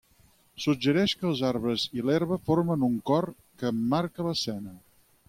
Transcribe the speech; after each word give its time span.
Suggereix 0.63 1.13
que 1.19 1.27
els 1.31 1.43
arbres 1.49 1.85
i 1.99 2.05
l'herba 2.07 2.39
formen 2.49 2.87
un 2.89 2.97
cor, 3.11 3.29
que 3.61 3.71
emmarca 3.75 4.27
l'escena. 4.31 4.75